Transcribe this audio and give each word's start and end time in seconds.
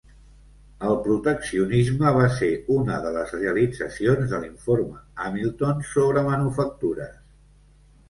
El 0.87 0.95
proteccionisme 1.07 2.13
va 2.15 2.23
ser 2.39 2.49
una 2.77 2.97
de 3.05 3.13
les 3.19 3.35
realitzacions 3.37 4.35
de 4.35 4.43
l'informe 4.47 5.07
Hamilton 5.29 5.89
sobre 5.95 6.29
manufactures. 6.35 7.19